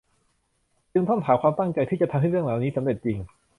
[0.93, 3.17] จึงต้องถามถึงความตั้งใจที่จะทำให้เรื่องเหล่านี้สำเร็จจริง